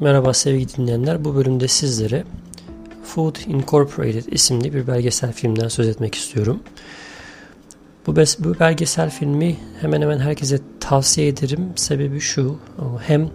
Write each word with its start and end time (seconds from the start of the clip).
Merhaba 0.00 0.34
sevgili 0.34 0.76
dinleyenler. 0.76 1.24
Bu 1.24 1.34
bölümde 1.34 1.68
sizlere 1.68 2.24
Food 3.04 3.36
Incorporated 3.46 4.24
isimli 4.26 4.74
bir 4.74 4.86
belgesel 4.86 5.32
filmden 5.32 5.68
söz 5.68 5.88
etmek 5.88 6.14
istiyorum. 6.14 6.60
Bu, 8.06 8.16
bu 8.16 8.58
belgesel 8.60 9.10
filmi 9.10 9.56
hemen 9.80 10.02
hemen 10.02 10.18
herkese 10.18 10.60
tavsiye 10.80 11.28
ederim. 11.28 11.72
Sebebi 11.76 12.20
şu, 12.20 12.58
hem 13.00 13.30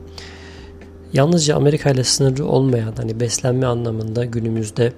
yalnızca 1.13 1.55
Amerika 1.55 1.89
ile 1.89 2.03
sınırlı 2.03 2.47
olmayan 2.47 2.93
hani 2.97 3.19
beslenme 3.19 3.65
anlamında 3.65 4.25
günümüzde 4.25 4.93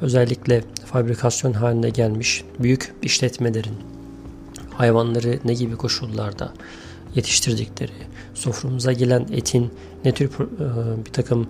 özellikle 0.00 0.62
fabrikasyon 0.86 1.52
haline 1.52 1.90
gelmiş 1.90 2.44
büyük 2.58 2.94
işletmelerin 3.02 3.76
hayvanları 4.74 5.38
ne 5.44 5.54
gibi 5.54 5.76
koşullarda 5.76 6.52
yetiştirdikleri, 7.14 7.92
soframıza 8.34 8.92
gelen 8.92 9.26
etin 9.32 9.70
ne 10.04 10.12
tür 10.12 10.30
e, 10.30 11.06
bir 11.06 11.12
takım 11.12 11.48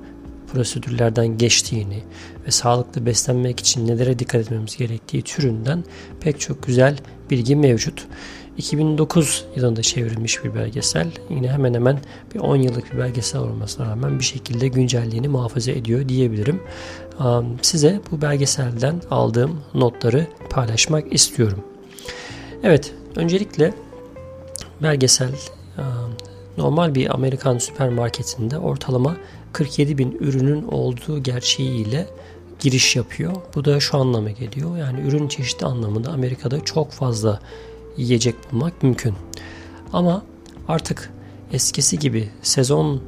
prosedürlerden 0.53 1.39
geçtiğini 1.39 2.03
ve 2.47 2.51
sağlıklı 2.51 3.07
beslenmek 3.07 3.61
için 3.61 3.87
nelere 3.87 4.19
dikkat 4.19 4.41
etmemiz 4.41 4.77
gerektiği 4.77 5.23
türünden 5.23 5.85
pek 6.21 6.41
çok 6.41 6.63
güzel 6.63 6.99
bilgi 7.31 7.57
mevcut. 7.57 8.07
2009 8.57 9.45
yılında 9.57 9.83
çevrilmiş 9.83 10.45
bir 10.45 10.55
belgesel. 10.55 11.11
Yine 11.31 11.49
hemen 11.51 11.75
hemen 11.75 11.99
bir 12.35 12.41
10 12.41 12.57
yıllık 12.57 12.93
bir 12.93 12.99
belgesel 12.99 13.41
olmasına 13.41 13.91
rağmen 13.91 14.19
bir 14.19 14.25
şekilde 14.25 14.69
güncelliğini 14.69 15.29
muhafaza 15.29 15.71
ediyor 15.71 16.09
diyebilirim. 16.09 16.63
Size 17.63 18.01
bu 18.11 18.23
belgeselden 18.23 19.03
aldığım 19.11 19.61
notları 19.75 20.27
paylaşmak 20.51 21.13
istiyorum. 21.13 21.65
Evet, 22.63 22.95
öncelikle 23.17 23.75
belgesel 24.83 25.30
normal 26.59 26.95
bir 26.95 27.15
Amerikan 27.15 27.59
süpermarketinde 27.59 28.59
ortalama 28.59 29.16
47 29.52 29.99
bin 29.99 30.16
ürünün 30.21 30.63
olduğu 30.63 31.23
gerçeğiyle 31.23 32.07
giriş 32.60 32.96
yapıyor. 32.96 33.32
Bu 33.54 33.65
da 33.65 33.80
şu 33.80 33.99
anlama 33.99 34.30
geliyor. 34.30 34.77
Yani 34.77 35.01
ürün 35.01 35.29
çeşidi 35.29 35.66
anlamında 35.66 36.10
Amerika'da 36.10 36.65
çok 36.65 36.90
fazla 36.90 37.40
yiyecek 37.96 38.35
bulmak 38.52 38.82
mümkün. 38.82 39.15
Ama 39.93 40.23
artık 40.68 41.12
eskisi 41.52 41.99
gibi 41.99 42.30
sezon 42.43 43.02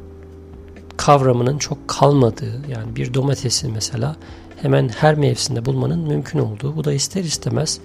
kavramının 0.97 1.58
çok 1.58 1.88
kalmadığı 1.88 2.60
yani 2.70 2.97
bir 2.97 3.14
domatesi 3.14 3.69
mesela 3.69 4.16
hemen 4.62 4.88
her 4.88 5.14
mevsimde 5.14 5.64
bulmanın 5.64 6.08
mümkün 6.08 6.38
olduğu 6.38 6.76
bu 6.76 6.84
da 6.84 6.92
ister 6.92 7.24
istemez 7.24 7.80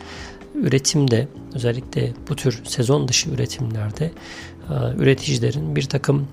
üretimde 0.56 1.28
özellikle 1.56 2.14
bu 2.30 2.36
tür 2.36 2.62
sezon 2.64 3.08
dışı 3.08 3.30
üretimlerde 3.30 4.12
e, 4.70 4.74
üreticilerin 4.98 5.76
bir 5.76 5.84
takım 5.84 6.28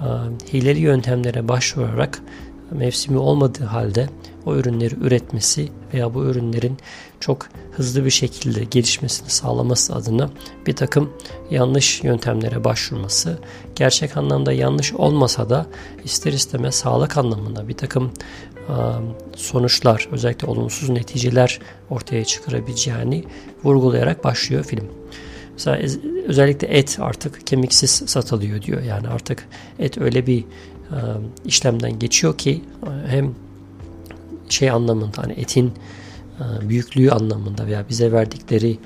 e, 0.00 0.06
hileli 0.52 0.80
yöntemlere 0.80 1.48
başvurarak 1.48 2.22
mevsimi 2.70 3.18
olmadığı 3.18 3.64
halde 3.64 4.08
o 4.46 4.54
ürünleri 4.54 4.94
üretmesi 5.00 5.68
veya 5.94 6.14
bu 6.14 6.24
ürünlerin 6.24 6.76
çok 7.20 7.48
hızlı 7.72 8.04
bir 8.04 8.10
şekilde 8.10 8.64
gelişmesini 8.64 9.30
sağlaması 9.30 9.94
adına 9.94 10.30
bir 10.66 10.76
takım 10.76 11.12
yanlış 11.50 12.04
yöntemlere 12.04 12.64
başvurması 12.64 13.38
gerçek 13.74 14.16
anlamda 14.16 14.52
yanlış 14.52 14.92
olmasa 14.92 15.50
da 15.50 15.66
ister 16.04 16.32
istemez 16.32 16.74
sağlık 16.74 17.16
anlamında 17.16 17.68
bir 17.68 17.76
takım 17.76 18.12
sonuçlar 19.36 20.08
özellikle 20.12 20.46
olumsuz 20.46 20.88
neticeler 20.88 21.60
ortaya 21.90 22.24
çıkarabileceğini 22.24 23.24
vurgulayarak 23.64 24.24
başlıyor 24.24 24.64
film. 24.64 24.84
Mesela 25.52 25.78
özellikle 26.26 26.66
et 26.66 26.98
artık 27.00 27.46
kemiksiz 27.46 27.90
satılıyor 27.90 28.62
diyor. 28.62 28.82
Yani 28.82 29.08
artık 29.08 29.48
et 29.78 29.98
öyle 29.98 30.26
bir 30.26 30.44
işlemden 31.44 31.98
geçiyor 31.98 32.38
ki 32.38 32.64
hem 33.06 33.34
şey 34.48 34.70
anlamında 34.70 35.22
hani 35.22 35.32
etin 35.32 35.72
büyüklüğü 36.62 37.10
anlamında 37.10 37.66
veya 37.66 37.84
bize 37.88 38.12
verdikleri 38.12 38.78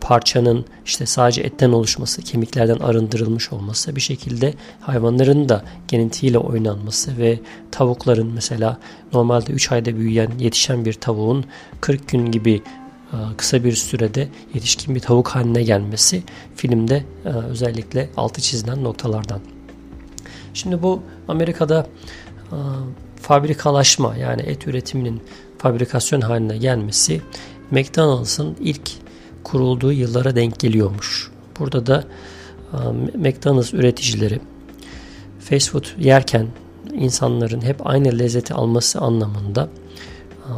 parçanın 0.00 0.64
işte 0.84 1.06
sadece 1.06 1.42
etten 1.42 1.72
oluşması, 1.72 2.22
kemiklerden 2.22 2.78
arındırılmış 2.78 3.52
olması, 3.52 3.96
bir 3.96 4.00
şekilde 4.00 4.54
hayvanların 4.80 5.48
da 5.48 5.64
genetiğiyle 5.88 6.38
oynanması 6.38 7.18
ve 7.18 7.40
tavukların 7.70 8.32
mesela 8.34 8.78
normalde 9.12 9.52
3 9.52 9.72
ayda 9.72 9.96
büyüyen, 9.96 10.30
yetişen 10.38 10.84
bir 10.84 10.92
tavuğun 10.92 11.44
40 11.80 12.08
gün 12.08 12.32
gibi 12.32 12.62
kısa 13.36 13.64
bir 13.64 13.72
sürede 13.72 14.28
yetişkin 14.54 14.94
bir 14.94 15.00
tavuk 15.00 15.28
haline 15.28 15.62
gelmesi 15.62 16.22
filmde 16.56 17.04
özellikle 17.24 18.10
altı 18.16 18.40
çizilen 18.40 18.84
noktalardan. 18.84 19.40
Şimdi 20.54 20.82
bu 20.82 21.02
Amerika'da 21.28 21.86
fabrikalaşma 23.22 24.16
yani 24.16 24.42
et 24.42 24.66
üretiminin 24.66 25.22
fabrikasyon 25.58 26.20
haline 26.20 26.56
gelmesi 26.56 27.20
McDonald's'ın 27.70 28.56
ilk 28.60 28.90
kurulduğu 29.44 29.92
yıllara 29.92 30.36
denk 30.36 30.60
geliyormuş. 30.60 31.30
Burada 31.58 31.86
da 31.86 32.04
McDonald's 33.14 33.74
üreticileri 33.74 34.40
fast 35.40 35.70
food 35.70 35.84
yerken 35.98 36.46
insanların 36.92 37.60
hep 37.60 37.86
aynı 37.86 38.18
lezzeti 38.18 38.54
alması 38.54 39.00
anlamında 39.00 39.68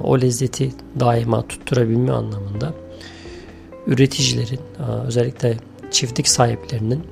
o 0.02 0.20
lezzeti 0.20 0.72
daima 1.00 1.48
tutturabilme 1.48 2.12
anlamında 2.12 2.75
üreticilerin 3.86 4.60
özellikle 5.06 5.56
çiftlik 5.91 6.28
sahiplerinin 6.28 7.02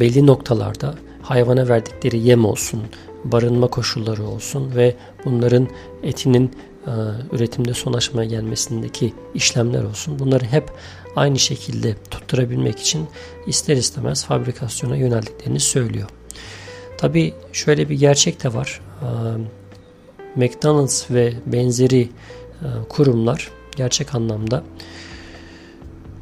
belli 0.00 0.26
noktalarda 0.26 0.94
hayvana 1.22 1.68
verdikleri 1.68 2.18
yem 2.18 2.44
olsun, 2.44 2.82
barınma 3.24 3.66
koşulları 3.66 4.24
olsun 4.24 4.74
ve 4.76 4.96
bunların 5.24 5.68
etinin 6.02 6.44
e, 6.46 6.71
üretimde 7.32 7.74
son 7.74 7.92
aşamaya 7.92 8.28
gelmesindeki 8.28 9.14
işlemler 9.34 9.84
olsun. 9.84 10.18
Bunları 10.18 10.44
hep 10.44 10.70
aynı 11.16 11.38
şekilde 11.38 11.94
tutturabilmek 12.10 12.78
için 12.78 13.08
ister 13.46 13.76
istemez 13.76 14.24
fabrikasyona 14.24 14.96
yöneldiklerini 14.96 15.60
söylüyor. 15.60 16.08
Tabi 16.98 17.34
şöyle 17.52 17.88
bir 17.88 17.98
gerçek 17.98 18.44
de 18.44 18.54
var. 18.54 18.80
E, 19.02 19.08
McDonald's 20.36 21.10
ve 21.10 21.34
benzeri 21.46 22.00
e, 22.00 22.08
kurumlar 22.88 23.50
gerçek 23.76 24.14
anlamda 24.14 24.64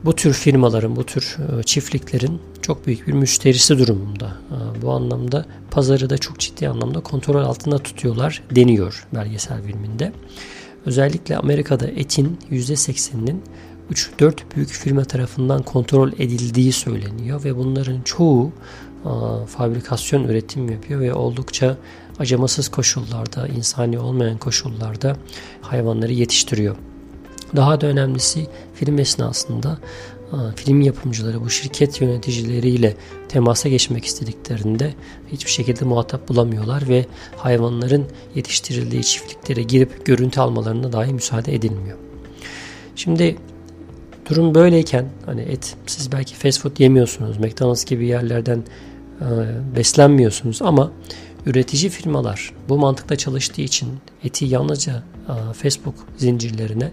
bu 0.05 0.17
tür 0.17 0.33
firmaların, 0.33 0.97
bu 0.97 1.07
tür 1.07 1.37
çiftliklerin 1.67 2.41
çok 2.71 2.87
büyük 2.87 3.07
bir 3.07 3.13
müşterisi 3.13 3.79
durumunda. 3.79 4.33
Bu 4.83 4.91
anlamda 4.91 5.47
pazarı 5.71 6.11
da 6.11 6.19
çok 6.19 6.39
ciddi 6.39 6.69
anlamda 6.69 7.01
kontrol 7.01 7.43
altında 7.43 7.79
tutuyorlar 7.79 8.43
deniyor 8.51 9.07
belgesel 9.15 9.63
filminde. 9.63 10.13
Özellikle 10.87 11.37
Amerika'da 11.37 11.87
etin 11.87 12.39
%80'inin 12.51 13.43
3-4 13.93 14.35
büyük 14.57 14.69
firma 14.69 15.05
tarafından 15.05 15.63
kontrol 15.63 16.13
edildiği 16.13 16.73
söyleniyor 16.73 17.45
ve 17.45 17.57
bunların 17.57 18.03
çoğu 18.03 18.53
fabrikasyon 19.47 20.25
üretim 20.25 20.71
yapıyor 20.71 21.01
ve 21.01 21.15
oldukça 21.15 21.77
acımasız 22.19 22.69
koşullarda, 22.69 23.49
insani 23.49 23.99
olmayan 23.99 24.39
koşullarda 24.39 25.17
hayvanları 25.61 26.13
yetiştiriyor. 26.13 26.77
Daha 27.57 27.81
da 27.81 27.87
önemlisi 27.87 28.47
film 28.75 28.99
esnasında 28.99 29.79
film 30.57 30.81
yapımcıları 30.81 31.41
bu 31.41 31.51
şirket 31.51 32.01
yöneticileriyle 32.01 32.97
temasa 33.29 33.69
geçmek 33.69 34.05
istediklerinde 34.05 34.95
hiçbir 35.33 35.51
şekilde 35.51 35.85
muhatap 35.85 36.29
bulamıyorlar 36.29 36.89
ve 36.89 37.07
hayvanların 37.37 38.07
yetiştirildiği 38.35 39.05
çiftliklere 39.05 39.63
girip 39.63 40.07
görüntü 40.07 40.41
almalarına 40.41 40.93
dahi 40.93 41.13
müsaade 41.13 41.55
edilmiyor. 41.55 41.99
Şimdi 42.97 43.37
durum 44.31 44.55
böyleyken 44.55 45.09
hani 45.27 45.41
et 45.41 45.77
siz 45.87 46.13
belki 46.13 46.35
fast 46.35 46.61
food 46.61 46.79
yemiyorsunuz, 46.79 47.39
McDonald's 47.39 47.85
gibi 47.85 48.07
yerlerden 48.07 48.63
e, 49.21 49.27
beslenmiyorsunuz 49.77 50.63
ama 50.63 50.93
üretici 51.47 51.91
firmalar 51.91 52.53
bu 52.69 52.79
mantıkta 52.79 53.17
çalıştığı 53.17 53.63
için 53.63 53.89
eti 54.25 54.45
yalnızca 54.45 55.03
e, 55.29 55.53
Facebook 55.53 55.95
zincirlerine 56.17 56.91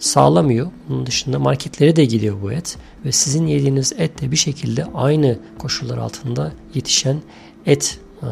sağlamıyor. 0.00 0.70
Bunun 0.88 1.06
dışında 1.06 1.38
marketlere 1.38 1.96
de 1.96 2.04
gidiyor 2.04 2.42
bu 2.42 2.52
et 2.52 2.78
ve 3.04 3.12
sizin 3.12 3.46
yediğiniz 3.46 3.92
et 3.98 4.22
de 4.22 4.30
bir 4.30 4.36
şekilde 4.36 4.84
aynı 4.94 5.38
koşullar 5.58 5.98
altında 5.98 6.52
yetişen 6.74 7.22
et 7.66 7.98
e, 8.22 8.26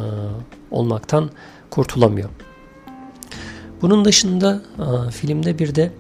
olmaktan 0.70 1.30
kurtulamıyor. 1.70 2.30
Bunun 3.82 4.04
dışında 4.04 4.62
e, 4.78 5.10
filmde 5.10 5.58
bir 5.58 5.74
de 5.74 5.92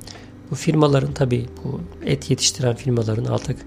bu 0.50 0.54
firmaların 0.54 1.12
tabi 1.12 1.46
bu 1.64 1.80
et 2.06 2.30
yetiştiren 2.30 2.76
firmaların 2.76 3.24
artık 3.24 3.58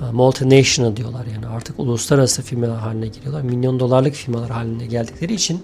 e, 0.00 0.12
multinational 0.12 0.96
diyorlar 0.96 1.26
yani 1.34 1.46
artık 1.46 1.78
uluslararası 1.78 2.42
firmalar 2.42 2.78
haline 2.78 3.06
geliyorlar. 3.06 3.42
Milyon 3.42 3.80
dolarlık 3.80 4.14
firmalar 4.14 4.50
haline 4.50 4.86
geldikleri 4.86 5.34
için 5.34 5.62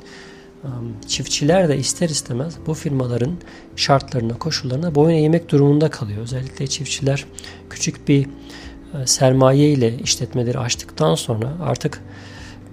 çiftçiler 1.09 1.69
de 1.69 1.79
ister 1.79 2.09
istemez 2.09 2.55
bu 2.67 2.75
firmaların 2.75 3.33
şartlarına, 3.77 4.39
koşullarına 4.39 4.95
boyun 4.95 5.17
eğmek 5.17 5.49
durumunda 5.51 5.91
kalıyor. 5.91 6.23
Özellikle 6.23 6.67
çiftçiler 6.67 7.25
küçük 7.71 8.09
bir 8.09 8.27
e, 8.27 9.07
sermaye 9.07 9.69
ile 9.69 9.99
işletmeleri 9.99 10.59
açtıktan 10.59 11.15
sonra 11.15 11.57
artık 11.63 12.03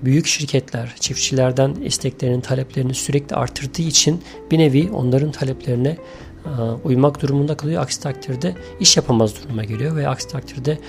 büyük 0.03 0.27
şirketler 0.27 0.95
çiftçilerden 0.99 1.75
isteklerini, 1.75 2.41
taleplerini 2.41 2.93
sürekli 2.93 3.35
artırdığı 3.35 3.81
için 3.81 4.21
bir 4.51 4.59
nevi 4.59 4.89
onların 4.91 5.31
taleplerine 5.31 5.97
uymak 6.83 7.21
durumunda 7.21 7.57
kalıyor. 7.57 7.81
Aksi 7.81 8.01
takdirde 8.01 8.55
iş 8.79 8.97
yapamaz 8.97 9.43
duruma 9.43 9.63
geliyor 9.63 9.95
ve 9.95 10.07
aksi 10.07 10.27
takdirde 10.27 10.79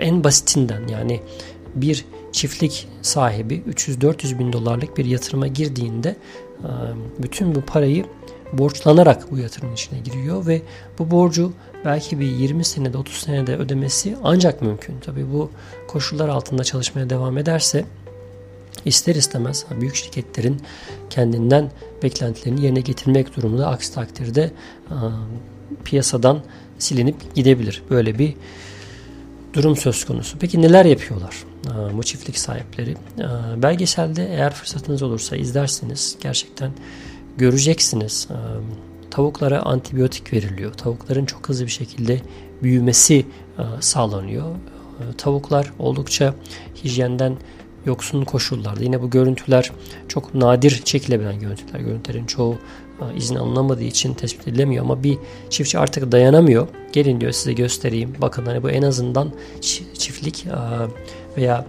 en 0.00 0.24
basitinden 0.24 0.88
yani 0.88 1.20
bir 1.74 2.04
çiftlik 2.32 2.88
sahibi 3.02 3.62
300-400 3.70 4.38
bin 4.38 4.52
dolarlık 4.52 4.98
bir 4.98 5.04
yatırıma 5.04 5.46
girdiğinde 5.46 6.16
bütün 7.22 7.54
bu 7.54 7.60
parayı 7.60 8.04
borçlanarak 8.52 9.30
bu 9.30 9.38
yatırım 9.38 9.72
içine 9.72 9.98
giriyor 9.98 10.46
ve 10.46 10.62
bu 10.98 11.10
borcu 11.10 11.52
belki 11.84 12.20
bir 12.20 12.26
20 12.26 12.64
senede 12.64 12.98
30 12.98 13.14
senede 13.14 13.56
ödemesi 13.56 14.16
ancak 14.24 14.62
mümkün. 14.62 15.00
Tabii 15.00 15.32
bu 15.32 15.50
koşullar 15.88 16.28
altında 16.28 16.64
çalışmaya 16.64 17.10
devam 17.10 17.38
ederse 17.38 17.84
ister 18.84 19.14
istemez 19.14 19.66
büyük 19.80 19.94
şirketlerin 19.94 20.62
kendinden 21.10 21.70
beklentilerini 22.02 22.64
yerine 22.64 22.80
getirmek 22.80 23.36
durumunda 23.36 23.68
aksi 23.68 23.94
takdirde 23.94 24.50
piyasadan 25.84 26.40
silinip 26.78 27.34
gidebilir. 27.34 27.82
Böyle 27.90 28.18
bir 28.18 28.34
durum 29.54 29.76
söz 29.76 30.04
konusu. 30.04 30.38
Peki 30.38 30.62
neler 30.62 30.84
yapıyorlar 30.84 31.44
bu 31.92 32.02
çiftlik 32.02 32.38
sahipleri? 32.38 32.96
Belgeselde 33.56 34.28
eğer 34.30 34.54
fırsatınız 34.54 35.02
olursa 35.02 35.36
izlersiniz. 35.36 36.16
Gerçekten 36.20 36.70
göreceksiniz. 37.38 38.28
Tavuklara 39.10 39.62
antibiyotik 39.62 40.32
veriliyor. 40.32 40.72
Tavukların 40.72 41.24
çok 41.24 41.48
hızlı 41.48 41.66
bir 41.66 41.70
şekilde 41.70 42.20
büyümesi 42.62 43.26
sağlanıyor. 43.80 44.46
Tavuklar 45.18 45.72
oldukça 45.78 46.34
hijyenden 46.84 47.36
yoksun 47.86 48.24
koşullarda. 48.24 48.84
Yine 48.84 49.02
bu 49.02 49.10
görüntüler 49.10 49.72
çok 50.08 50.34
nadir 50.34 50.82
çekilebilen 50.84 51.40
görüntüler. 51.40 51.80
Görüntülerin 51.80 52.26
çoğu 52.26 52.56
izin 53.16 53.34
alınamadığı 53.34 53.84
için 53.84 54.14
tespit 54.14 54.48
edilemiyor 54.48 54.84
ama 54.84 55.02
bir 55.02 55.18
çiftçi 55.50 55.78
artık 55.78 56.12
dayanamıyor. 56.12 56.68
Gelin 56.92 57.20
diyor 57.20 57.32
size 57.32 57.52
göstereyim. 57.52 58.14
Bakın 58.20 58.46
hani 58.46 58.62
bu 58.62 58.70
en 58.70 58.82
azından 58.82 59.32
çiftlik 59.98 60.46
veya 61.36 61.66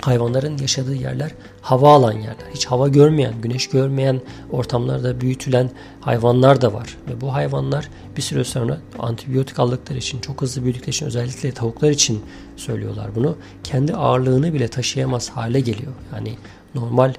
hayvanların 0.00 0.58
yaşadığı 0.58 0.94
yerler 0.94 1.30
hava 1.60 1.94
alan 1.94 2.12
yerler. 2.12 2.36
Hiç 2.54 2.66
hava 2.66 2.88
görmeyen, 2.88 3.34
güneş 3.42 3.68
görmeyen 3.68 4.20
ortamlarda 4.50 5.20
büyütülen 5.20 5.70
hayvanlar 6.00 6.60
da 6.60 6.72
var. 6.72 6.96
Ve 7.08 7.20
bu 7.20 7.34
hayvanlar 7.34 7.88
bir 8.16 8.22
süre 8.22 8.44
sonra 8.44 8.78
antibiyotik 8.98 9.58
aldıkları 9.58 9.98
için, 9.98 10.20
çok 10.20 10.42
hızlı 10.42 10.62
büyüdükleri 10.62 10.90
için 10.90 11.06
özellikle 11.06 11.52
tavuklar 11.52 11.90
için 11.90 12.22
söylüyorlar 12.56 13.14
bunu. 13.14 13.36
Kendi 13.64 13.94
ağırlığını 13.94 14.54
bile 14.54 14.68
taşıyamaz 14.68 15.30
hale 15.30 15.60
geliyor. 15.60 15.92
Yani 16.14 16.36
normal 16.74 17.14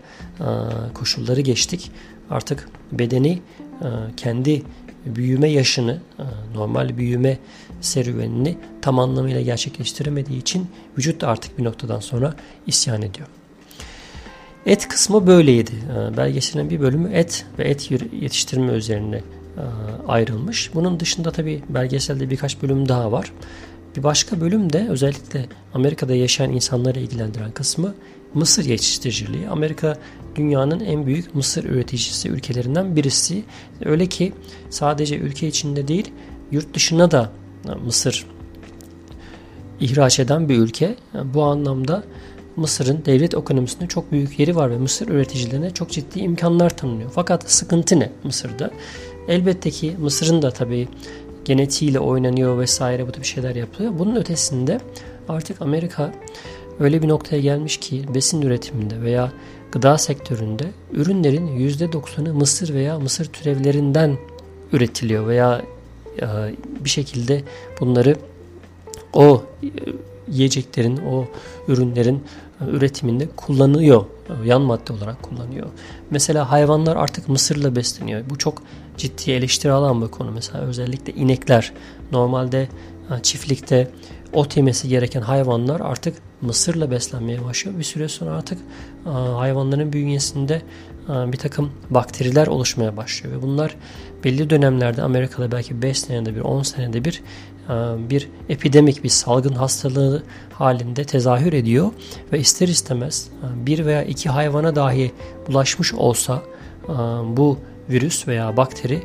koşulları 0.94 1.42
geçtik. 1.42 1.92
Artık 2.30 2.70
bedeni 2.92 3.42
kendi 4.18 4.64
büyüme 5.06 5.50
yaşını, 5.50 6.00
normal 6.56 6.98
büyüme 6.98 7.38
serüvenini 7.82 8.58
tam 8.82 9.00
anlamıyla 9.00 9.42
gerçekleştiremediği 9.42 10.40
için 10.40 10.68
vücut 10.98 11.22
da 11.22 11.28
artık 11.28 11.58
bir 11.58 11.64
noktadan 11.64 12.00
sonra 12.00 12.36
isyan 12.68 13.02
ediyor. 13.02 13.28
Et 14.66 14.88
kısmı 14.88 15.28
böyleydi. 15.28 15.72
Belgeselin 16.18 16.70
bir 16.70 16.80
bölümü 16.80 17.14
et 17.14 17.46
ve 17.60 17.64
et 17.64 17.92
yetiştirme 18.22 18.74
üzerine 18.74 19.22
ayrılmış. 20.08 20.72
Bunun 20.74 21.00
dışında 21.00 21.32
tabi 21.32 21.64
belgeselde 21.70 22.30
birkaç 22.30 22.62
bölüm 22.62 22.90
daha 22.90 23.12
var. 23.12 23.34
Bir 23.98 24.04
başka 24.04 24.42
bölüm 24.42 24.74
de 24.74 24.88
özellikle 24.90 25.46
Amerika'da 25.74 26.16
yaşayan 26.16 26.52
insanları 26.52 27.00
ilgilendiren 27.00 27.52
kısmı 27.52 27.96
mısır 28.34 28.66
yetiştiriciliği. 28.66 29.50
Amerika 29.50 29.98
dünyanın 30.36 30.80
en 30.80 31.06
büyük 31.06 31.36
mısır 31.36 31.64
üreticisi 31.64 32.30
ülkelerinden 32.30 32.96
birisi. 32.96 33.44
Öyle 33.86 34.06
ki 34.08 34.34
sadece 34.70 35.18
ülke 35.18 35.48
içinde 35.48 35.88
değil 35.88 36.12
yurt 36.52 36.74
dışına 36.74 37.12
da 37.12 37.32
mısır 37.86 38.26
ihraç 39.80 40.20
eden 40.20 40.50
bir 40.50 40.58
ülke. 40.58 40.96
Bu 41.34 41.44
anlamda 41.44 42.04
Mısır'ın 42.56 43.06
devlet 43.06 43.34
ekonomisinde 43.34 43.88
çok 43.88 44.12
büyük 44.12 44.40
yeri 44.40 44.56
var 44.56 44.72
ve 44.72 44.78
Mısır 44.78 45.08
üreticilerine 45.08 45.72
çok 45.72 45.90
ciddi 45.90 46.20
imkanlar 46.20 46.78
tanınıyor. 46.78 47.12
Fakat 47.14 47.52
sıkıntı 47.52 48.00
ne 48.00 48.12
Mısır'da? 48.24 48.72
Elbette 49.28 49.72
ki 49.72 49.96
Mısır'ın 50.00 50.42
da 50.42 50.52
tabii 50.52 50.88
genetiğiyle 51.46 52.00
oynanıyor 52.00 52.60
vesaire 52.60 53.08
bu 53.08 53.12
tip 53.12 53.26
şeyler 53.26 53.56
yapılıyor. 53.56 53.94
Bunun 54.00 54.16
ötesinde 54.16 54.80
artık 55.30 55.62
Amerika 55.62 56.14
öyle 56.80 57.02
bir 57.02 57.08
noktaya 57.08 57.42
gelmiş 57.42 57.78
ki 57.78 58.04
besin 58.14 58.42
üretiminde 58.42 59.02
veya 59.02 59.32
gıda 59.72 59.98
sektöründe 59.98 60.72
ürünlerin 60.92 61.48
%90'ı 61.48 62.34
mısır 62.34 62.74
veya 62.74 63.00
mısır 63.00 63.26
türevlerinden 63.26 64.18
üretiliyor 64.72 65.28
veya 65.28 65.62
e, 66.22 66.28
bir 66.80 66.90
şekilde 66.90 67.44
bunları 67.80 68.16
o 69.14 69.44
e, 69.64 69.68
yiyeceklerin, 70.28 70.98
o 70.98 71.26
ürünlerin 71.68 72.24
e, 72.62 72.66
üretiminde 72.66 73.28
kullanıyor. 73.36 74.06
Yan 74.46 74.62
madde 74.62 74.94
olarak 74.94 75.24
kullanıyor. 75.24 75.68
Mesela 76.10 76.52
hayvanlar 76.52 76.96
artık 76.96 77.30
mısırla 77.30 77.76
besleniyor. 77.76 78.22
Bu 78.30 78.38
çok 78.38 78.64
ciddi 78.98 79.32
eleştiri 79.32 79.72
alan 79.72 80.02
bir 80.02 80.08
konu. 80.08 80.32
Mesela 80.32 80.64
özellikle 80.64 81.14
inekler 81.14 81.74
normalde 82.12 82.68
çiftlikte 83.24 83.92
ot 84.34 84.58
yemesi 84.58 84.90
gereken 84.90 85.22
hayvanlar 85.22 85.80
artık 85.80 86.18
mısırla 86.42 86.92
beslenmeye 86.92 87.44
başlıyor. 87.46 87.80
Bir 87.80 87.84
süre 87.84 88.08
sonra 88.08 88.32
artık 88.32 88.58
hayvanların 89.14 89.94
bünyesinde 89.94 90.62
bir 91.10 91.38
takım 91.38 91.72
bakteriler 91.90 92.48
oluşmaya 92.48 92.98
başlıyor. 92.98 93.38
Ve 93.38 93.42
bunlar 93.42 93.76
belli 94.24 94.50
dönemlerde 94.50 95.02
Amerika'da 95.02 95.52
belki 95.52 95.82
5 95.82 96.00
senede 96.00 96.36
bir 96.36 96.42
10 96.42 96.62
senede 96.62 97.06
bir 97.06 97.22
bir 98.10 98.30
epidemik 98.50 99.04
bir 99.04 99.10
salgın 99.10 99.54
hastalığı 99.54 100.24
halinde 100.54 101.04
tezahür 101.04 101.54
ediyor 101.54 101.92
ve 102.34 102.40
ister 102.40 102.68
istemez 102.68 103.30
bir 103.56 103.86
veya 103.86 104.04
iki 104.04 104.30
hayvana 104.30 104.76
dahi 104.76 105.12
bulaşmış 105.48 105.94
olsa 105.94 106.42
bu 107.28 107.58
virüs 107.90 108.28
veya 108.28 108.58
bakteri 108.58 109.04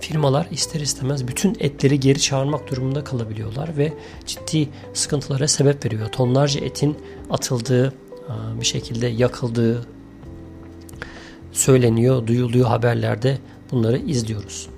firmalar 0.00 0.46
ister 0.50 0.80
istemez 0.80 1.28
bütün 1.28 1.56
etleri 1.60 2.00
geri 2.00 2.20
çağırmak 2.20 2.70
durumunda 2.70 3.04
kalabiliyorlar 3.04 3.76
ve 3.76 3.92
ciddi 4.26 4.68
sıkıntılara 4.94 5.48
sebep 5.48 5.84
veriyor. 5.84 6.08
Tonlarca 6.08 6.60
etin 6.60 6.96
atıldığı, 7.30 7.92
bir 8.60 8.66
şekilde 8.66 9.06
yakıldığı 9.06 9.86
söyleniyor, 11.52 12.26
duyuluyor 12.26 12.68
haberlerde 12.68 13.38
bunları 13.70 13.98
izliyoruz. 13.98 14.68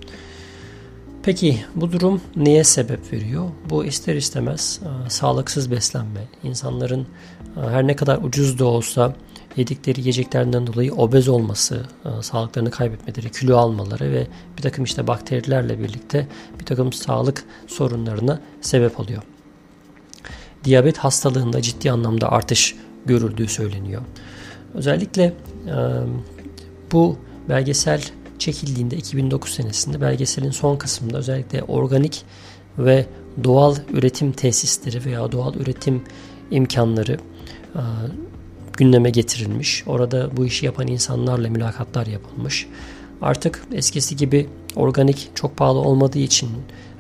Peki 1.23 1.65
bu 1.75 1.93
durum 1.93 2.21
neye 2.37 2.65
sebep 2.65 3.13
veriyor? 3.13 3.49
Bu 3.71 3.85
ister 3.85 4.15
istemez 4.15 4.81
sağlıksız 5.09 5.71
beslenme, 5.71 6.21
insanların 6.43 7.07
her 7.55 7.87
ne 7.87 7.97
kadar 7.97 8.19
ucuz 8.23 8.59
da 8.59 8.65
olsa 8.65 9.15
yedikleri 9.57 10.01
yiyeceklerden 10.01 10.67
dolayı 10.67 10.95
obez 10.95 11.29
olması, 11.29 11.87
e, 12.05 12.23
sağlıklarını 12.23 12.71
kaybetmeleri, 12.71 13.33
kilo 13.33 13.57
almaları 13.57 14.13
ve 14.13 14.27
bir 14.57 14.63
takım 14.63 14.85
işte 14.85 15.07
bakterilerle 15.07 15.79
birlikte 15.79 16.27
bir 16.61 16.65
takım 16.65 16.93
sağlık 16.93 17.45
sorunlarına 17.67 18.41
sebep 18.61 19.01
oluyor. 19.01 19.23
Diyabet 20.65 20.99
hastalığında 20.99 21.63
ciddi 21.63 21.91
anlamda 21.91 22.33
artış 22.33 22.77
görüldüğü 23.07 23.49
söyleniyor. 23.49 24.03
Özellikle 24.75 25.23
e, 25.23 25.77
bu 26.93 27.19
belgesel 27.49 28.03
çekildiğinde 28.39 28.97
2009 28.97 29.55
senesinde 29.55 30.01
belgeselin 30.01 30.51
son 30.51 30.77
kısmında 30.77 31.19
özellikle 31.19 31.63
organik 31.63 32.25
ve 32.79 33.07
doğal 33.45 33.77
üretim 33.93 34.33
tesisleri 34.33 35.05
veya 35.05 35.33
doğal 35.33 35.55
üretim 35.55 36.03
imkanları 36.51 37.19
e, 37.75 37.83
gündeme 38.77 39.11
getirilmiş. 39.11 39.85
Orada 39.87 40.37
bu 40.37 40.47
işi 40.47 40.67
yapan 40.67 40.87
insanlarla 40.87 41.49
mülakatlar 41.49 42.07
yapılmış. 42.07 42.67
Artık 43.23 43.63
eskisi 43.73 44.17
gibi 44.17 44.47
organik 44.77 45.31
çok 45.35 45.57
pahalı 45.57 45.79
olmadığı 45.79 46.19
için 46.19 46.49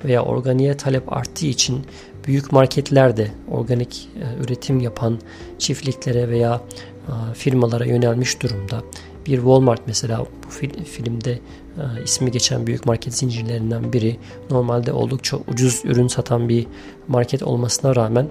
veya 0.04 0.25
organiğe 0.25 0.76
talep 0.76 1.12
arttığı 1.12 1.47
için 1.47 1.85
büyük 2.26 2.52
marketler 2.52 3.16
de 3.16 3.30
organik 3.50 4.09
e, 4.16 4.45
üretim 4.45 4.80
yapan 4.80 5.18
çiftliklere 5.59 6.28
veya 6.28 6.61
e, 7.09 7.35
firmalara 7.35 7.85
yönelmiş 7.85 8.42
durumda. 8.42 8.83
Bir 9.26 9.37
Walmart 9.37 9.80
mesela 9.87 10.21
bu 10.21 10.50
fil, 10.50 10.85
filmde 10.85 11.33
e, 11.33 12.02
ismi 12.04 12.30
geçen 12.30 12.66
büyük 12.66 12.87
market 12.87 13.14
zincirlerinden 13.14 13.92
biri. 13.92 14.16
Normalde 14.50 14.92
oldukça 14.92 15.38
ucuz 15.49 15.80
ürün 15.85 16.09
satan 16.09 16.49
bir 16.49 16.66
market 17.09 17.42
olmasına 17.42 17.97
rağmen 17.97 18.28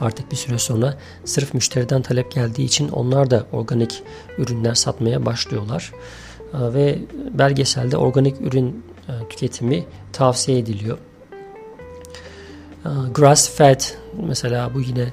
Artık 0.00 0.30
bir 0.30 0.36
süre 0.36 0.58
sonra 0.58 0.98
sırf 1.24 1.54
müşteriden 1.54 2.02
talep 2.02 2.32
geldiği 2.32 2.64
için 2.64 2.88
onlar 2.88 3.30
da 3.30 3.46
organik 3.52 4.02
ürünler 4.38 4.74
satmaya 4.74 5.26
başlıyorlar. 5.26 5.92
Ee, 6.54 6.74
ve 6.74 6.98
belgeselde 7.38 7.96
organik 7.96 8.40
ürün 8.40 8.84
e, 9.08 9.28
tüketimi 9.28 9.84
tavsiye 10.12 10.58
ediliyor. 10.58 10.98
Ee, 12.84 12.88
grass 13.14 13.50
fed 13.56 13.80
mesela 14.26 14.74
bu 14.74 14.80
yine 14.80 15.06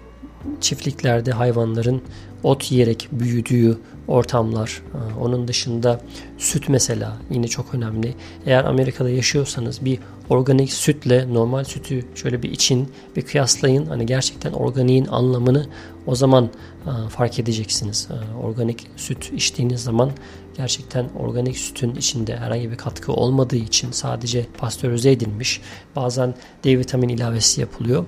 çiftliklerde 0.62 1.32
hayvanların 1.32 2.02
ot 2.44 2.72
yiyerek 2.72 3.08
büyüdüğü 3.12 3.78
ortamlar. 4.08 4.82
E, 4.94 5.20
onun 5.20 5.48
dışında 5.48 6.02
süt 6.38 6.70
mesela 6.70 7.18
yine 7.30 7.48
çok 7.48 7.74
önemli. 7.74 8.16
Eğer 8.46 8.64
Amerika'da 8.64 9.10
yaşıyorsanız 9.10 9.86
bir 9.86 10.00
organik 10.30 10.74
sütle 10.74 11.34
normal 11.34 11.64
sütü 11.64 12.06
şöyle 12.16 12.44
bir 12.44 12.52
için 12.52 12.92
bir 13.16 13.22
kıyaslayın. 13.22 13.86
Hani 13.86 14.06
gerçekten 14.06 14.52
organiğin 14.52 15.06
anlamını 15.06 15.66
o 16.06 16.16
zaman 16.16 16.50
e, 16.86 17.10
fark 17.10 17.40
edeceksiniz. 17.40 18.08
E, 18.12 18.38
organik 18.38 18.88
süt 18.96 19.34
içtiğiniz 19.34 19.84
zaman 19.84 20.12
gerçekten 20.58 21.10
organik 21.20 21.58
sütün 21.58 21.96
içinde 21.96 22.38
herhangi 22.38 22.72
bir 22.72 22.78
katkı 22.78 23.14
olmadığı 23.14 23.56
için 23.56 23.92
sadece 23.92 24.46
pastörize 24.58 25.12
edilmiş. 25.12 25.62
Bazen 25.96 26.36
D 26.64 26.80
vitamin 26.80 27.10
ilavesi 27.10 27.62
yapılıyor. 27.62 28.06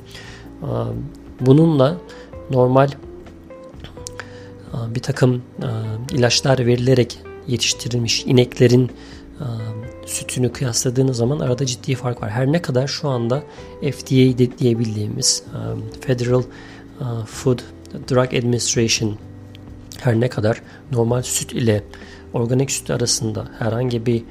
E, 0.63 0.69
bununla 1.39 1.97
normal 2.51 2.89
bir 4.87 4.99
takım 4.99 5.41
ilaçlar 6.11 6.65
verilerek 6.65 7.19
yetiştirilmiş 7.47 8.25
ineklerin 8.25 8.91
sütünü 10.05 10.51
kıyasladığınız 10.51 11.17
zaman 11.17 11.39
arada 11.39 11.65
ciddi 11.65 11.95
fark 11.95 12.23
var. 12.23 12.29
Her 12.29 12.51
ne 12.51 12.61
kadar 12.61 12.87
şu 12.87 13.09
anda 13.09 13.43
FDA 13.81 14.57
diyebildiğimiz 14.59 15.43
Federal 16.01 16.43
Food 17.25 17.59
Drug 18.09 18.33
Administration 18.33 19.17
her 19.99 20.19
ne 20.19 20.29
kadar 20.29 20.61
normal 20.91 21.21
süt 21.21 21.53
ile 21.53 21.83
organik 22.33 22.71
süt 22.71 22.89
arasında 22.89 23.47
herhangi 23.59 24.05
bir 24.05 24.23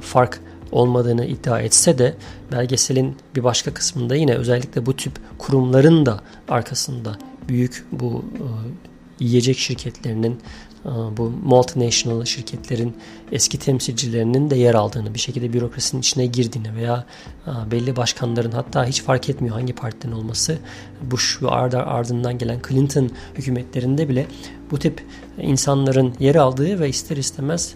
fark 0.00 0.40
olmadığını 0.72 1.24
iddia 1.24 1.60
etse 1.60 1.98
de 1.98 2.14
belgeselin 2.52 3.16
bir 3.36 3.44
başka 3.44 3.74
kısmında 3.74 4.16
yine 4.16 4.34
özellikle 4.34 4.86
bu 4.86 4.96
tip 4.96 5.12
kurumların 5.38 6.06
da 6.06 6.20
arkasında 6.48 7.18
büyük 7.48 7.86
bu 7.92 8.24
yiyecek 9.20 9.58
şirketlerinin 9.58 10.40
bu 11.16 11.32
multinational 11.44 12.24
şirketlerin 12.24 12.96
eski 13.32 13.58
temsilcilerinin 13.58 14.50
de 14.50 14.56
yer 14.56 14.74
aldığını, 14.74 15.14
bir 15.14 15.18
şekilde 15.18 15.52
bürokrasinin 15.52 16.00
içine 16.00 16.26
girdiğini 16.26 16.76
veya 16.76 17.06
belli 17.70 17.96
başkanların 17.96 18.50
hatta 18.50 18.84
hiç 18.84 19.02
fark 19.02 19.30
etmiyor 19.30 19.54
hangi 19.54 19.72
partiden 19.72 20.12
olması 20.12 20.58
Bush 21.02 21.42
ve 21.42 21.48
ardından 21.48 22.38
gelen 22.38 22.60
Clinton 22.68 23.10
hükümetlerinde 23.34 24.08
bile 24.08 24.26
bu 24.70 24.78
tip 24.78 25.04
insanların 25.38 26.14
yer 26.18 26.34
aldığı 26.34 26.80
ve 26.80 26.88
ister 26.88 27.16
istemez 27.16 27.74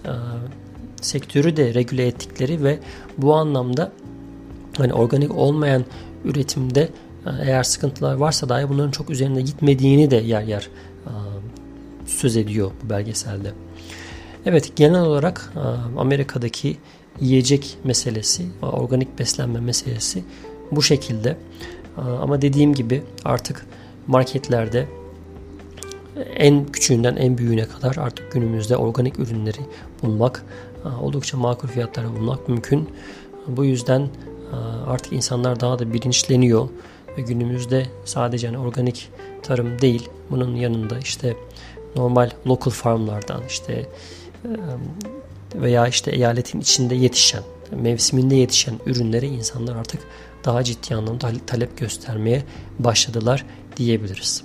sektörü 1.01 1.57
de 1.57 1.75
regüle 1.75 2.07
ettikleri 2.07 2.65
ve 2.65 2.79
bu 3.19 3.35
anlamda 3.35 3.93
hani 4.77 4.93
organik 4.93 5.35
olmayan 5.35 5.85
üretimde 6.25 6.89
eğer 7.27 7.63
sıkıntılar 7.63 8.15
varsa 8.15 8.49
dahi 8.49 8.69
bunların 8.69 8.91
çok 8.91 9.11
üzerinde 9.11 9.43
gitmediğini 9.43 10.11
de 10.11 10.17
yer 10.17 10.43
yer 10.43 10.69
söz 12.07 12.37
ediyor 12.37 12.71
bu 12.85 12.91
belgeselde. 12.91 13.53
Evet 14.47 14.77
genel 14.77 15.01
olarak 15.03 15.53
Amerika'daki 15.99 16.77
yiyecek 17.21 17.79
meselesi, 17.85 18.47
organik 18.63 19.19
beslenme 19.19 19.61
meselesi 19.61 20.25
bu 20.71 20.83
şekilde. 20.83 21.37
Ama 21.97 22.43
dediğim 22.43 22.75
gibi 22.75 23.03
artık 23.25 23.67
marketlerde 24.07 24.89
en 26.37 26.67
küçüğünden 26.67 27.17
en 27.17 27.39
büyüğüne 27.39 27.65
kadar 27.65 27.97
artık 27.97 28.33
günümüzde 28.33 28.77
organik 28.77 29.19
ürünleri 29.19 29.61
bulmak 30.03 30.45
oldukça 31.01 31.37
makul 31.37 31.69
fiyatlara 31.69 32.13
bulmak 32.13 32.49
mümkün. 32.49 32.89
Bu 33.47 33.65
yüzden 33.65 34.09
artık 34.87 35.13
insanlar 35.13 35.61
daha 35.61 35.79
da 35.79 35.93
bilinçleniyor 35.93 36.69
ve 37.19 37.23
günümüzde 37.23 37.87
sadece 38.05 38.47
hani 38.47 38.59
organik 38.59 39.09
tarım 39.43 39.81
değil 39.81 40.09
bunun 40.31 40.57
yanında 40.57 40.99
işte 40.99 41.37
normal 41.97 42.31
local 42.47 42.71
farmlardan 42.71 43.43
işte 43.49 43.87
veya 45.55 45.89
işte 45.89 46.11
eyaletin 46.11 46.61
içinde 46.61 46.95
yetişen, 46.95 47.43
mevsiminde 47.71 48.35
yetişen 48.35 48.75
ürünlere 48.87 49.27
insanlar 49.27 49.77
artık 49.77 50.01
daha 50.45 50.65
ciddi 50.65 50.95
anlamda 50.95 51.33
talep 51.47 51.79
göstermeye 51.79 52.43
başladılar 52.79 53.47
diyebiliriz. 53.77 54.43